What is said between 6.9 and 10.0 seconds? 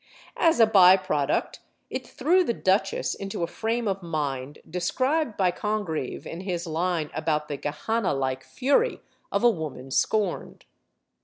about the Gehennalike fury of a woman